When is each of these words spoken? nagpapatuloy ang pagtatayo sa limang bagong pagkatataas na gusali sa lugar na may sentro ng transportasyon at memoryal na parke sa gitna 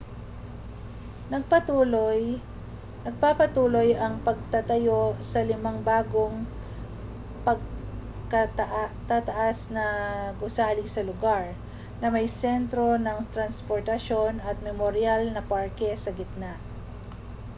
nagpapatuloy 1.29 2.41
ang 4.03 4.15
pagtatayo 4.27 5.01
sa 5.31 5.39
limang 5.49 5.79
bagong 5.89 6.37
pagkatataas 7.45 9.59
na 9.75 9.85
gusali 10.41 10.83
sa 10.93 11.01
lugar 11.09 11.43
na 12.01 12.07
may 12.15 12.25
sentro 12.43 12.87
ng 13.05 13.19
transportasyon 13.35 14.33
at 14.49 14.57
memoryal 14.67 15.21
na 15.35 15.41
parke 15.51 15.89
sa 16.03 16.09
gitna 16.19 16.53